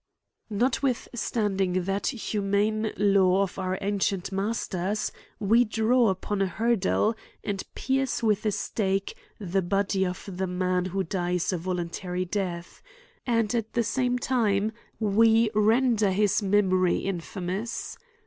[0.31, 7.13] * Notwithstanding that humane law of our anci ent masters, we draw upon a hurdle,
[7.43, 12.27] and pierce with a stake, the body of the man who dies a vo luntary
[12.27, 12.81] death;
[13.27, 17.95] and, at the same time, we ren der his memory infamous.